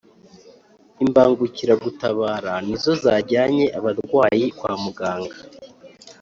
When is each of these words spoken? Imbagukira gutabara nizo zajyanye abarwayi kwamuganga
Imbagukira 1.03 1.73
gutabara 1.83 2.51
nizo 2.65 2.91
zajyanye 3.03 3.65
abarwayi 3.77 4.45
kwamuganga 4.57 5.35